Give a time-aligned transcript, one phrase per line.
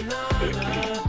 [0.00, 1.02] que nada.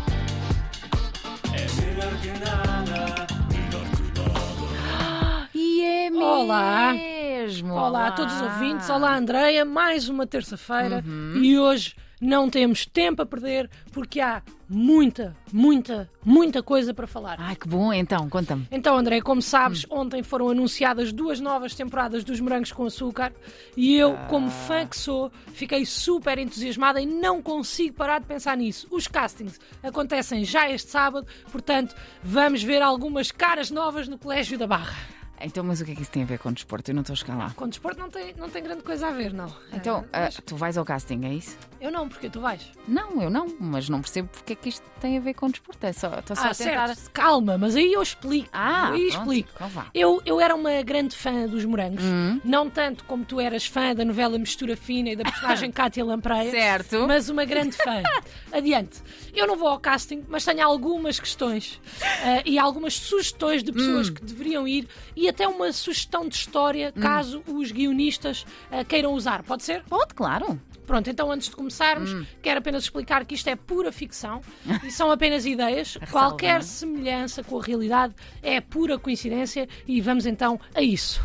[1.53, 3.27] É melhor que nada.
[3.49, 5.49] Melhor que nada.
[5.55, 6.25] E é mesmo.
[6.25, 6.93] Olá.
[6.93, 7.73] mesmo.
[7.73, 11.41] Olá a todos os ouvintes, olá Andreia, mais uma terça-feira Uhum.
[11.41, 17.35] e hoje não temos tempo a perder porque há muita, muita, muita coisa para falar.
[17.39, 18.65] Ai, que bom, então, conta-me.
[18.71, 23.33] Então, André, como sabes, ontem foram anunciadas duas novas temporadas dos Morangos com Açúcar
[23.75, 24.27] e eu, Ah.
[24.27, 28.87] como fã que sou, fiquei super entusiasmada e não consigo parar de pensar nisso.
[28.91, 34.67] Os castings acontecem já este sábado, portanto, vamos ver algumas caras novas no Colégio da
[34.67, 34.95] Barra.
[35.43, 36.91] Então, mas o que é que isso tem a ver com desporto?
[36.91, 37.51] Eu não estou a chegar lá.
[37.55, 39.53] Com desporto não tem, não tem grande coisa a ver, não.
[39.73, 41.57] Então, Ah, ah, tu vais ao casting, é isso?
[41.79, 42.61] Eu não, porque tu vais.
[42.87, 45.83] Não, eu não, mas não percebo porque é que isto tem a ver com desporto.
[45.85, 46.87] É só, estou só Ah, a tentar.
[46.95, 47.11] certo.
[47.11, 48.49] Calma, mas aí eu explico.
[48.53, 49.49] Ah, aí pronto, explico.
[49.55, 49.87] então vá.
[49.93, 52.03] Eu, eu era uma grande fã dos morangos.
[52.03, 52.39] Hum.
[52.43, 56.51] Não tanto como tu eras fã da novela Mistura Fina e da personagem Cátia Lampreia.
[56.51, 57.07] Certo.
[57.07, 58.03] Mas uma grande fã.
[58.51, 59.01] Adiante.
[59.33, 61.79] Eu não vou ao casting, mas tenho algumas questões
[62.23, 64.13] ah, e algumas sugestões de pessoas Hum.
[64.13, 69.41] que deveriam ir e até uma sugestão de história caso os guionistas ah, queiram usar.
[69.43, 69.83] Pode ser?
[69.89, 70.59] Pode, claro.
[70.85, 72.25] Pronto, então antes de começarmos, Hum.
[72.41, 74.41] quero apenas explicar que isto é pura ficção
[74.83, 75.95] e são apenas ideias.
[75.95, 76.61] Ressalva, Qualquer não é?
[76.61, 81.21] semelhança com a realidade é pura coincidência e vamos então a isso.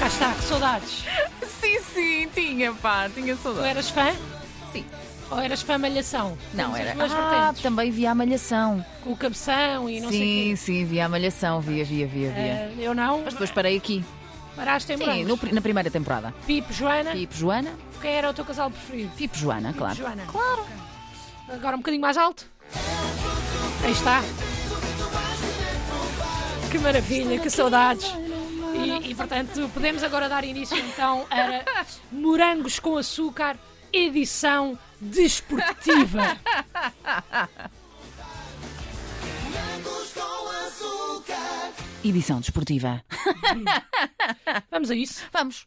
[0.00, 1.04] Cá está, que saudades.
[1.60, 3.68] Sim, sim, tinha, pá, tinha Tu saudade.
[3.68, 4.12] eras fã
[4.72, 4.84] Sim.
[5.30, 6.36] Ou eras fã malhação?
[6.52, 6.92] Não, era.
[6.92, 8.84] Ah, vertentes, também via a malhação.
[9.02, 12.30] com o cabeção e não sei o sim, sim, via a malhação, via, via, via,
[12.30, 12.42] via.
[12.42, 14.04] Eh, eu não, Mas depois parei aqui.
[14.54, 16.34] paraste em Sim, no na primeira temporada.
[16.46, 17.70] Pipo, Joana, Pipo Joana.
[18.00, 19.10] quem era o teu casal preferido?
[19.16, 19.94] Pipo Joana, claro.
[19.94, 20.24] Joana.
[20.26, 20.60] Claro.
[20.62, 20.74] Ok.
[21.56, 22.46] Agora um bocadinho mais alto.
[23.84, 24.22] Aí está.
[26.70, 28.12] Que maravilha, que saudades.
[28.74, 33.56] E, e, portanto, podemos agora dar início então a Morangos com Açúcar,
[33.92, 36.38] edição desportiva.
[42.02, 43.02] Edição desportiva.
[44.70, 45.24] Vamos a isso.
[45.32, 45.66] Vamos.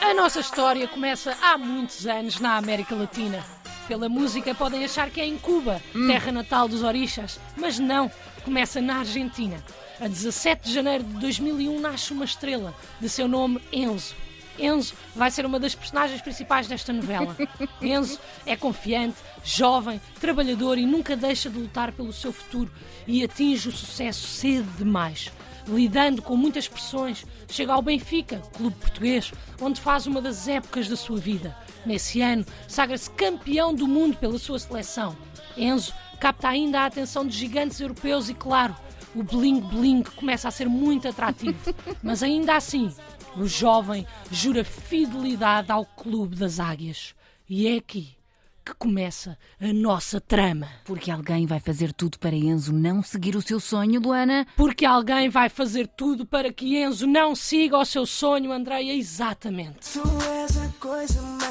[0.00, 3.44] A nossa história começa há muitos anos na América Latina.
[3.86, 8.10] Pela música podem achar que é em Cuba, terra natal dos orixas, mas não,
[8.44, 9.62] começa na Argentina.
[10.00, 14.14] A 17 de janeiro de 2001 nasce uma estrela, de seu nome Enzo.
[14.58, 17.36] Enzo vai ser uma das personagens principais desta novela.
[17.80, 22.70] Enzo é confiante, jovem, trabalhador e nunca deixa de lutar pelo seu futuro
[23.06, 25.30] e atinge o sucesso cedo demais
[25.66, 30.96] lidando com muitas pressões, chega ao Benfica, clube português, onde faz uma das épocas da
[30.96, 31.56] sua vida.
[31.84, 35.16] Nesse ano, sagra-se campeão do mundo pela sua seleção.
[35.56, 38.74] Enzo capta ainda a atenção de gigantes europeus e, claro,
[39.14, 41.58] o bling-bling começa a ser muito atrativo.
[42.02, 42.94] Mas ainda assim,
[43.36, 47.14] o jovem jura fidelidade ao Clube das Águias.
[47.48, 48.16] E é aqui
[48.64, 50.68] que começa a nossa trama.
[50.84, 54.46] Porque alguém vai fazer tudo para Enzo não seguir o seu sonho, Luana.
[54.56, 59.98] Porque alguém vai fazer tudo para que Enzo não siga o seu sonho, Andreia, exatamente.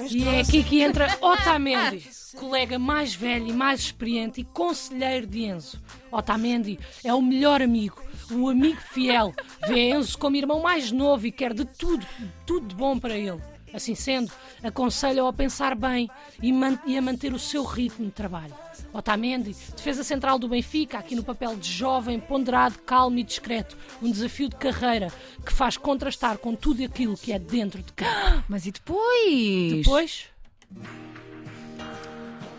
[0.09, 5.43] E é aqui que entra Otamendi, colega mais velho e mais experiente e conselheiro de
[5.43, 5.81] Enzo.
[6.11, 9.33] Otamendi é o melhor amigo, o amigo fiel.
[9.67, 12.05] Vê Enzo como irmão mais novo e quer de tudo,
[12.45, 13.39] tudo de bom para ele.
[13.73, 14.29] Assim sendo,
[14.61, 16.09] aconselha-o a pensar bem
[16.41, 18.53] e, man- e a manter o seu ritmo de trabalho.
[18.91, 23.77] Otamendi, defesa central do Benfica, aqui no papel de jovem, ponderado, calmo e discreto.
[24.01, 25.09] Um desafio de carreira
[25.45, 28.43] que faz contrastar com tudo aquilo que é dentro de campo.
[28.49, 29.73] Mas e depois?
[29.77, 30.25] Depois.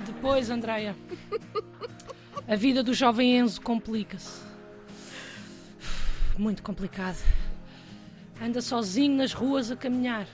[0.07, 0.97] Depois, Andreia.
[2.49, 4.41] A vida do jovem Enzo complica-se.
[6.39, 7.19] Muito complicado.
[8.41, 10.27] Anda sozinho nas ruas a caminhar,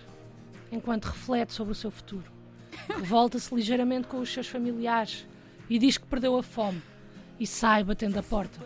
[0.70, 2.24] enquanto reflete sobre o seu futuro.
[2.88, 5.26] Revolta-se ligeiramente com os seus familiares
[5.68, 6.80] e diz que perdeu a fome
[7.38, 8.58] e sai batendo a porta.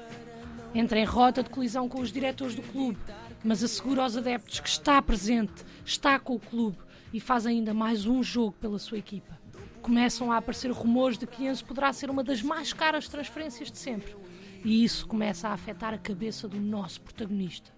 [0.75, 2.99] Entra em rota de colisão com os diretores do clube,
[3.43, 6.79] mas assegura aos adeptos que está presente, está com o clube
[7.13, 9.39] e faz ainda mais um jogo pela sua equipa.
[9.81, 13.79] Começam a aparecer rumores de que Enzo poderá ser uma das mais caras transferências de
[13.79, 14.15] sempre.
[14.65, 17.71] E isso começa a afetar a cabeça do nosso protagonista.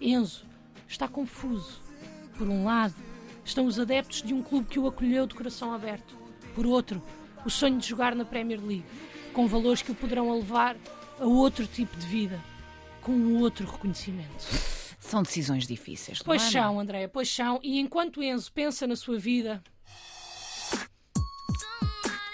[0.00, 0.46] Enzo
[0.88, 1.80] está confuso.
[2.36, 2.94] Por um lado,
[3.44, 6.16] estão os adeptos de um clube que o acolheu de coração aberto.
[6.54, 7.02] Por outro,
[7.44, 8.84] o sonho de jogar na Premier League,
[9.32, 10.76] com valores que o poderão levar
[11.20, 12.40] a outro tipo de vida,
[13.00, 14.44] com um outro reconhecimento.
[14.98, 16.52] São decisões difíceis, Pois Luana.
[16.52, 17.60] são, Andréia, pois são.
[17.62, 19.62] E enquanto Enzo pensa na sua vida,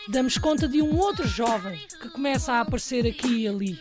[0.09, 3.81] damos conta de um outro jovem que começa a aparecer aqui e ali.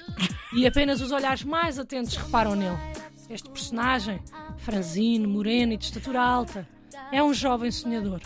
[0.53, 2.77] E apenas os olhares mais atentos reparam nele.
[3.29, 4.21] Este personagem,
[4.57, 6.67] franzino, moreno e de estatura alta,
[7.11, 8.19] É um jovem sonhador,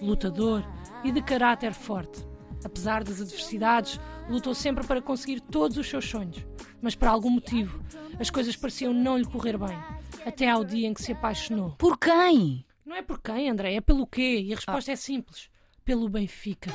[0.00, 0.62] lutador
[1.02, 2.22] e de caráter forte.
[2.64, 6.44] Apesar das adversidades, lutou sempre para conseguir todos os seus sonhos.
[6.82, 7.80] Mas por algum motivo,
[8.18, 9.78] as coisas pareciam não lhe correr bem.
[10.26, 11.76] Até ao dia em que se apaixonou.
[11.78, 12.64] Por quem?
[12.84, 14.40] Não é por quem, André, é pelo quê?
[14.40, 15.48] E a resposta é simples:
[15.84, 16.70] pelo Benfica.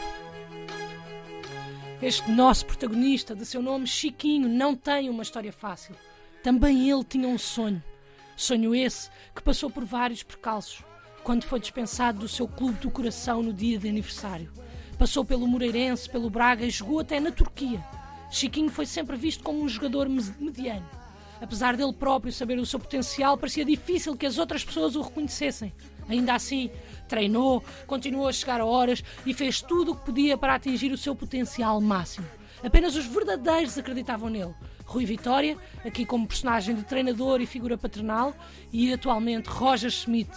[2.01, 5.95] Este nosso protagonista, de seu nome Chiquinho, não tem uma história fácil.
[6.41, 7.81] Também ele tinha um sonho.
[8.35, 10.83] Sonho esse que passou por vários percalços.
[11.23, 14.51] Quando foi dispensado do seu clube do coração no dia de aniversário.
[14.97, 17.85] Passou pelo Moreirense, pelo Braga e jogou até na Turquia.
[18.31, 20.89] Chiquinho foi sempre visto como um jogador mediano.
[21.39, 25.71] Apesar dele próprio saber o seu potencial, parecia difícil que as outras pessoas o reconhecessem.
[26.11, 26.69] Ainda assim,
[27.07, 30.97] treinou, continuou a chegar a horas e fez tudo o que podia para atingir o
[30.97, 32.27] seu potencial máximo.
[32.63, 34.53] Apenas os verdadeiros acreditavam nele.
[34.85, 38.35] Rui Vitória, aqui como personagem de treinador e figura paternal,
[38.71, 40.31] e atualmente Roger Schmidt,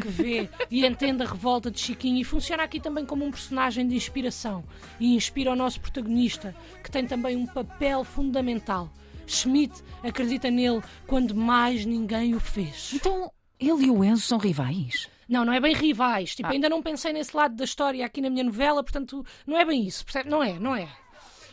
[0.00, 3.86] que vê e entende a revolta de Chiquinho e funciona aqui também como um personagem
[3.86, 4.64] de inspiração
[5.00, 8.90] e inspira o nosso protagonista, que tem também um papel fundamental.
[9.26, 12.92] Schmidt acredita nele quando mais ninguém o fez.
[12.94, 15.08] Então, ele e o Enzo são rivais?
[15.28, 16.34] Não, não é bem rivais.
[16.34, 19.64] Tipo, ainda não pensei nesse lado da história aqui na minha novela, portanto, não é
[19.64, 20.04] bem isso.
[20.04, 20.30] Percebe?
[20.30, 20.88] Não é, não é.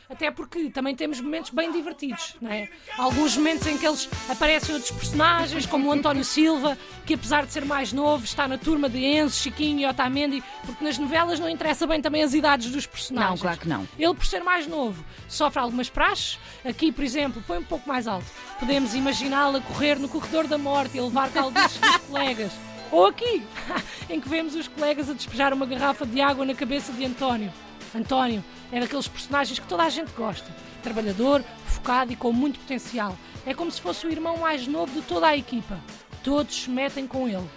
[0.10, 2.70] Até porque também temos momentos bem divertidos, não é?
[2.98, 7.54] Alguns momentos em que eles aparecem outros personagens, como o António Silva, que apesar de
[7.54, 11.50] ser mais novo, está na turma de Enzo, Chiquinho e Otamendi, porque nas novelas não
[11.50, 13.32] interessa bem também as idades dos personagens.
[13.32, 13.88] Não, claro que não.
[13.98, 16.38] Ele, por ser mais novo, sofre algumas praxes.
[16.64, 18.26] Aqui, por exemplo, põe um pouco mais alto.
[18.60, 22.52] Podemos imaginá-lo a correr no corredor da morte e a levar caldiços dos colegas.
[22.92, 23.44] Ou aqui,
[24.10, 27.52] em que vemos os colegas a despejar uma garrafa de água na cabeça de António.
[27.95, 30.50] António é daqueles personagens que toda a gente gosta.
[30.81, 33.18] Trabalhador, focado e com muito potencial.
[33.45, 35.80] É como se fosse o irmão mais novo de toda a equipa.
[36.24, 37.48] Todos se metem com ele.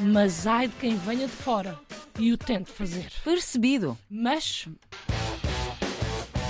[0.00, 1.78] Mas ai de quem venha de fora
[2.18, 3.12] e o tente fazer.
[3.24, 3.98] Percebido.
[4.08, 4.66] Mas,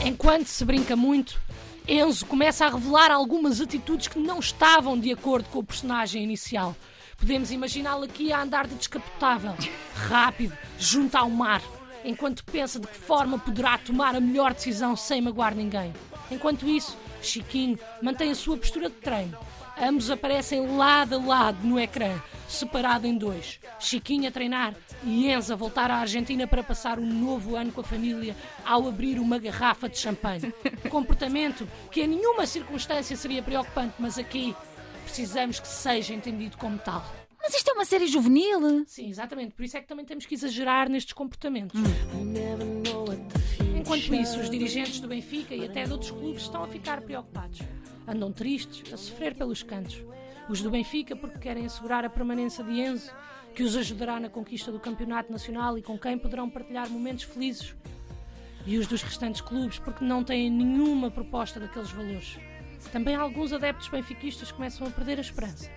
[0.04, 1.40] enquanto se brinca muito,
[1.86, 6.76] Enzo começa a revelar algumas atitudes que não estavam de acordo com o personagem inicial.
[7.16, 9.54] Podemos imaginá-lo aqui a andar de descapotável,
[9.94, 11.62] rápido, junto ao mar,
[12.04, 15.92] enquanto pensa de que forma poderá tomar a melhor decisão sem magoar ninguém.
[16.30, 19.38] Enquanto isso, Chiquinho mantém a sua postura de treino.
[19.80, 23.58] Ambos aparecem lado a lado no ecrã, separado em dois.
[23.78, 27.80] Chiquinho a treinar e Enzo a voltar à Argentina para passar um novo ano com
[27.80, 30.52] a família ao abrir uma garrafa de champanhe.
[30.90, 34.54] Comportamento que em nenhuma circunstância seria preocupante, mas aqui
[35.04, 37.21] precisamos que seja entendido como tal.
[37.42, 38.84] Mas isto é uma série juvenil.
[38.86, 39.52] Sim, exatamente.
[39.54, 41.78] Por isso é que também temos que exagerar nestes comportamentos.
[43.76, 47.58] Enquanto isso, os dirigentes do Benfica e até de outros clubes estão a ficar preocupados.
[48.06, 50.04] Andam tristes, a sofrer pelos cantos.
[50.48, 53.10] Os do Benfica porque querem assegurar a permanência de Enzo,
[53.54, 57.74] que os ajudará na conquista do campeonato nacional e com quem poderão partilhar momentos felizes.
[58.64, 62.38] E os dos restantes clubes porque não têm nenhuma proposta daqueles valores.
[62.92, 65.70] Também alguns adeptos benfiquistas começam a perder a esperança.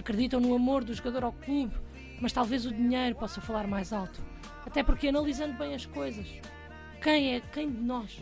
[0.00, 1.74] Acreditam no amor do jogador ao clube,
[2.22, 4.22] mas talvez o dinheiro possa falar mais alto.
[4.64, 6.26] Até porque, analisando bem as coisas,
[7.02, 8.18] quem é quem de nós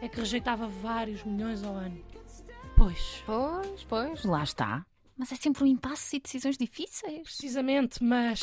[0.00, 2.02] é que rejeitava vários milhões ao ano?
[2.74, 4.24] Pois, Pois, pois.
[4.24, 4.86] Lá está.
[5.14, 7.22] Mas é sempre um impasse e decisões difíceis.
[7.24, 8.40] precisamente, mas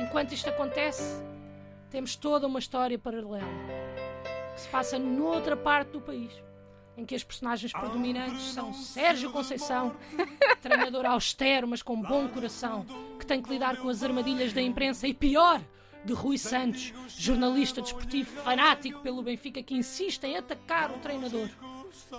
[0.00, 1.22] enquanto isto acontece,
[1.90, 3.44] temos toda uma história paralela
[4.54, 6.32] que se passa noutra parte do país.
[6.96, 9.96] Em que as personagens predominantes são Sérgio Conceição,
[10.62, 12.86] treinador austero, mas com bom coração,
[13.18, 15.60] que tem que lidar com as armadilhas da imprensa e pior,
[16.04, 21.48] de Rui Santos, jornalista desportivo fanático pelo Benfica que insiste em atacar o treinador.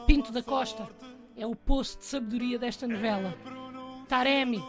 [0.07, 0.89] Pinto da Costa
[1.37, 3.37] é o poço de sabedoria desta novela.
[4.07, 4.61] Taremi,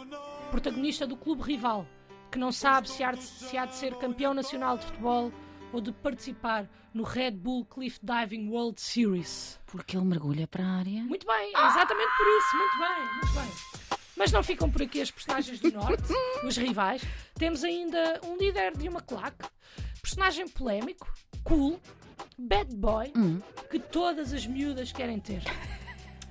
[0.51, 1.87] protagonista do clube rival,
[2.31, 5.33] que não sabe se há, de, se há de ser campeão nacional de futebol
[5.73, 9.61] ou de participar no Red Bull Cliff Diving World Series.
[9.67, 11.03] Porque ele mergulha para a área.
[11.03, 13.99] Muito bem, é exatamente por isso, muito bem, muito bem.
[14.17, 17.03] Mas não ficam por aqui as personagens do Norte, os rivais.
[17.35, 19.45] Temos ainda um líder de uma claque,
[20.01, 21.13] personagem polémico,
[21.45, 21.79] cool,
[22.39, 23.13] bad boy,
[23.71, 25.43] que todas as miúdas querem ter.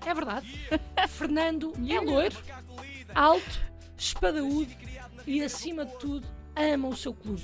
[0.04, 0.48] É verdade.
[1.10, 2.38] Fernando é loiro,
[3.14, 3.62] alto,
[3.98, 4.72] espadaúdo
[5.28, 7.44] e, acima de tudo, ama o seu clube.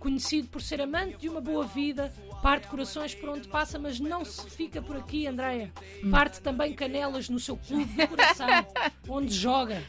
[0.00, 2.10] Conhecido por ser amante de uma boa vida,
[2.42, 5.70] parte corações por onde passa, mas não se fica por aqui, Andréia.
[6.10, 8.48] Parte também canelas no seu clube de coração,
[9.06, 9.82] onde joga.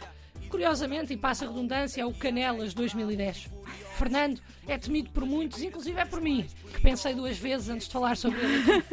[0.49, 3.49] Curiosamente, e passa a redundância, é o Canelas 2010.
[3.97, 7.93] Fernando é temido por muitos, inclusive é por mim, que pensei duas vezes antes de
[7.93, 8.83] falar sobre ele.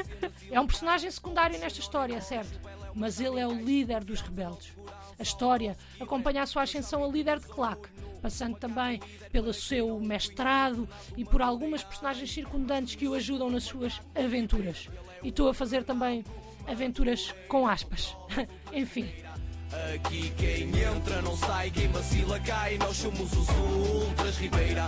[0.52, 2.60] É um personagem secundário nesta história, é certo,
[2.94, 4.72] mas ele é o líder dos rebeldes.
[5.18, 9.00] A história acompanha a sua ascensão a líder de claque, passando também
[9.32, 14.88] pelo seu mestrado e por algumas personagens circundantes que o ajudam nas suas aventuras.
[15.22, 16.24] E estou a fazer também
[16.66, 18.16] aventuras com aspas.
[18.72, 19.08] Enfim.
[19.94, 22.78] Aqui quem entra não sai, quem vacila cai.
[22.78, 24.86] Nós somos os Ultras Ribeira.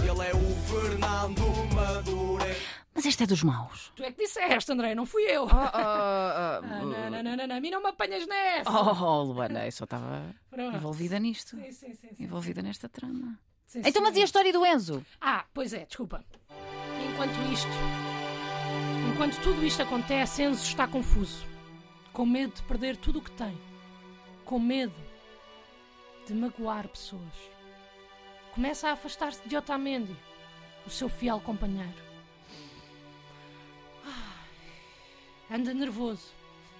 [0.00, 1.42] Ele é o Fernando
[1.74, 2.56] Madure.
[2.94, 3.92] Mas este é dos maus.
[3.94, 5.42] Tu é que disseste, André, não fui eu.
[5.44, 8.70] Oh, oh, oh, Não, não, não, não, não, a mim não me apanhas nessa.
[8.70, 10.34] oh, oh, Luana, eu só estava
[10.74, 11.56] envolvida nisto.
[11.56, 12.24] Sim, sim, sim, sim.
[12.24, 13.38] Envolvida nesta trama.
[13.66, 14.00] Sim, Então, sim.
[14.00, 15.04] mas e a história do Enzo?
[15.20, 16.24] Ah, pois é, desculpa.
[17.12, 17.68] Enquanto isto.
[19.12, 21.44] Enquanto tudo isto acontece, Enzo está confuso.
[22.12, 23.58] Com medo de perder tudo o que tem.
[24.44, 24.94] Com medo
[26.26, 27.34] de magoar pessoas.
[28.56, 30.16] Começa a afastar-se de Otamendi,
[30.86, 31.92] o seu fiel companheiro.
[35.50, 36.32] Anda nervoso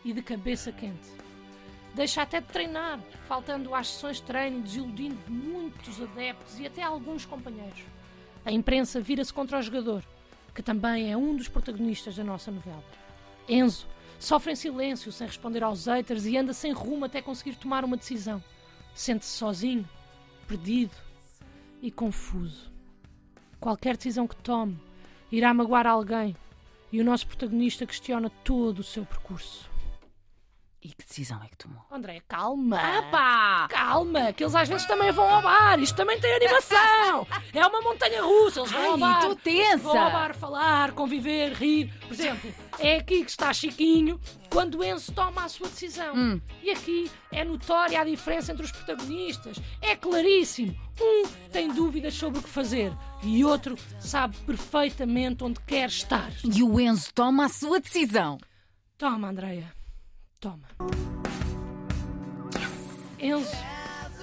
[0.03, 1.07] e de cabeça quente.
[1.95, 7.27] Deixa até de treinar, faltando às sessões de treino desiludindo muitos adeptos e até alguns
[7.27, 7.83] companheiros.
[8.43, 10.03] A imprensa vira-se contra o jogador,
[10.55, 12.85] que também é um dos protagonistas da nossa novela.
[13.47, 13.87] Enzo
[14.19, 17.99] sofre em silêncio, sem responder aos haters e anda sem rumo até conseguir tomar uma
[17.99, 18.43] decisão.
[18.95, 19.87] Sente-se sozinho,
[20.49, 21.06] perdido
[21.83, 22.73] e confuso.
[23.61, 24.79] Qualquer decisão que tome
[25.31, 26.37] irá magoar alguém
[26.93, 29.76] e o nosso protagonista questiona todo o seu percurso.
[30.87, 31.83] E que decisão é que tomou?
[31.91, 32.79] André, calma!
[33.11, 33.67] Pá!
[33.69, 35.81] Calma, que eles às vezes também vão ao bar.
[35.81, 37.27] Isto também tem animação.
[37.53, 38.61] É uma montanha russa.
[38.61, 39.21] Eles vão ao Ai, bar.
[39.23, 39.79] tô tensa.
[39.79, 41.93] Vão ao bar falar, conviver, rir.
[42.03, 46.15] Por exemplo, é aqui que está Chiquinho quando Enzo toma a sua decisão.
[46.15, 46.41] Hum.
[46.63, 49.57] E aqui é notória a diferença entre os protagonistas.
[49.83, 50.73] É claríssimo.
[51.01, 52.93] Um tem dúvidas sobre o que fazer
[53.25, 56.31] e outro sabe perfeitamente onde quer estar.
[56.45, 58.39] E o Enzo toma a sua decisão.
[58.97, 59.75] Toma, Andreia.
[60.41, 60.69] Toma.
[63.19, 63.57] Enzo,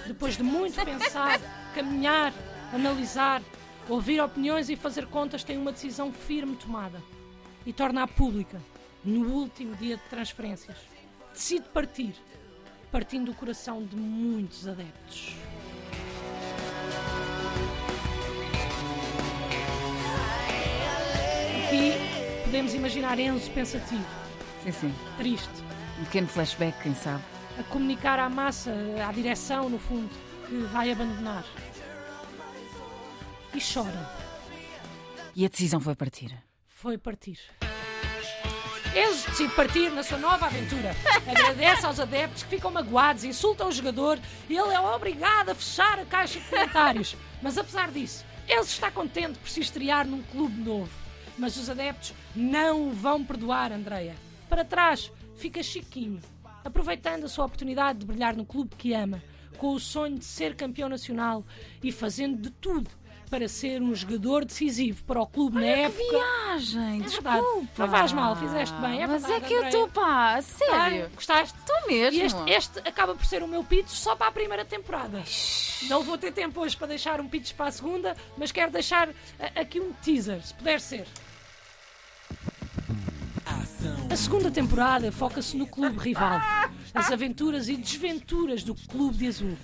[0.07, 1.39] depois de muito pensar,
[1.73, 2.31] caminhar,
[2.71, 3.41] analisar,
[3.89, 7.01] ouvir opiniões e fazer contas, tem uma decisão firme tomada
[7.65, 8.61] e torna-a pública
[9.03, 10.77] no último dia de transferências.
[11.33, 12.13] Decide partir,
[12.91, 15.35] partindo do coração de muitos adeptos.
[21.65, 21.93] Aqui
[22.43, 24.05] podemos imaginar Enzo pensativo,
[24.63, 24.93] Sim, sim.
[25.17, 25.49] triste,
[26.03, 27.23] Um pequeno flashback, quem sabe?
[27.57, 28.73] a comunicar à massa,
[29.07, 30.09] à direção, no fundo,
[30.45, 31.45] que vai abandonar.
[33.53, 34.09] E chora.
[35.33, 36.37] E a decisão foi partir.
[36.67, 37.39] Foi partir.
[38.93, 40.93] Enzo decide partir na sua nova aventura.
[41.25, 44.19] Agradece aos adeptos que ficam magoados, insultam o jogador
[44.49, 47.15] e ele é obrigado a fechar a caixa de comentários.
[47.41, 50.91] Mas apesar disso, Enzo está contente por se estrear num clube novo.
[51.37, 54.15] Mas os adeptos não o vão perdoar, Andreia.
[54.49, 56.19] Para trás fica Chiquinho,
[56.63, 59.21] aproveitando a sua oportunidade de brilhar no clube que ama,
[59.57, 61.43] com o sonho de ser campeão nacional
[61.81, 62.89] e fazendo de tudo
[63.29, 66.03] para ser um jogador decisivo para o clube na época.
[66.03, 67.41] Viagem, É desculpa.
[67.77, 71.09] Não faz mal, fizeste bem, é Mas é verdade, que eu estou, pá, Ai, sério.
[71.15, 71.57] gostaste?
[71.57, 72.19] Estou mesmo.
[72.19, 75.23] E este, este acaba por ser o meu pitch só para a primeira temporada.
[75.89, 79.09] Não vou ter tempo hoje para deixar um pitch para a segunda, mas quero deixar
[79.39, 81.07] a- aqui um teaser, se puder ser.
[84.13, 86.39] A segunda temporada foca-se no clube rival,
[86.93, 89.57] as aventuras e desventuras do clube de azul.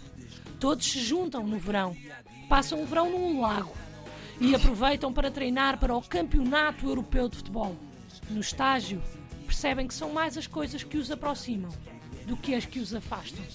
[0.59, 1.95] Todos se juntam no verão,
[2.49, 3.71] passam o verão num lago
[4.41, 7.77] e aproveitam para treinar para o Campeonato Europeu de Futebol.
[8.27, 9.03] No estágio,
[9.45, 11.69] percebem que são mais as coisas que os aproximam
[12.25, 13.45] do que as que os afastam.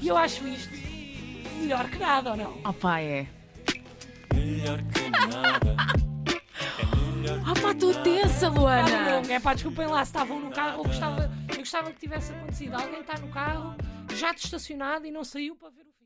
[0.00, 0.72] E eu acho isto
[1.58, 2.60] melhor que nada, ou não?
[2.64, 3.26] Oh, pá, é.
[4.32, 6.09] Melhor que nada.
[7.22, 9.16] Oh, pá, estou tensa, Luana.
[9.16, 9.30] Longo.
[9.30, 12.74] É pá, desculpem lá se estavam no carro, eu gostava, eu gostava que tivesse acontecido.
[12.74, 13.74] Alguém está no carro,
[14.14, 15.99] já estacionado e não saiu para ver o